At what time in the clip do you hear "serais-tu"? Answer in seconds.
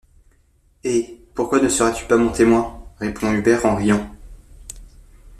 1.69-2.05